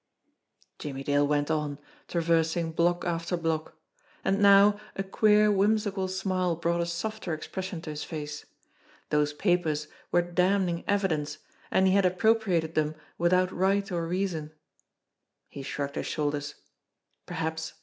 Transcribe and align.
Jimmie 0.79 1.03
Dale 1.03 1.27
went 1.27 1.51
on, 1.51 1.77
traversing 2.07 2.71
block 2.71 3.05
after 3.05 3.37
block. 3.37 3.77
And 4.25 4.41
now 4.41 4.79
a 4.95 5.03
queer, 5.03 5.51
whimsical 5.51 6.07
smile 6.07 6.55
brought 6.55 6.81
a 6.81 6.87
softer 6.87 7.35
expression 7.35 7.83
to 7.83 7.91
his 7.91 8.03
face. 8.03 8.47
Those 9.11 9.31
papers 9.31 9.89
were 10.11 10.23
damning 10.23 10.83
evidence, 10.87 11.37
and 11.69 11.85
he 11.85 11.93
had 11.93 12.05
appropriate^ 12.05 12.73
them 12.73 12.95
without 13.19 13.51
right 13.51 13.91
or 13.91 14.07
reason! 14.07 14.53
He 15.49 15.61
shrugged 15.61 15.93
his 15.93 16.07
shoulders. 16.07 16.55
Perhaps 17.27 17.73